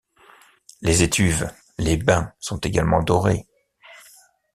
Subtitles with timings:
[0.81, 3.45] Les étuves, les bains sont également dorés.